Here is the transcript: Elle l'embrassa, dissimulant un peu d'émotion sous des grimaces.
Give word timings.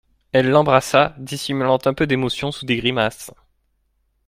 Elle 0.31 0.49
l'embrassa, 0.49 1.13
dissimulant 1.19 1.77
un 1.85 1.93
peu 1.93 2.07
d'émotion 2.07 2.51
sous 2.51 2.65
des 2.65 2.77
grimaces. 2.77 3.29